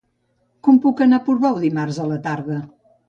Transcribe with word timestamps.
Com 0.67 0.79
puc 0.85 1.03
anar 1.05 1.19
a 1.21 1.23
Portbou 1.27 1.59
dimarts 1.67 2.01
a 2.05 2.09
la 2.13 2.19
tarda? 2.25 2.57